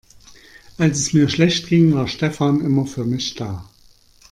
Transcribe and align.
Als 0.79 0.97
es 0.99 1.13
mir 1.13 1.29
schlecht 1.29 1.67
ging, 1.67 1.93
war 1.93 2.07
Stefan 2.07 2.61
immer 2.61 2.87
für 2.87 3.05
mich 3.05 3.35
da. 3.35 3.69